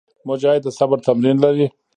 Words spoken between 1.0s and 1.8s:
تمرین لري.